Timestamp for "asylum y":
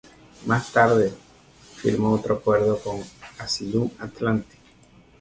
3.37-4.03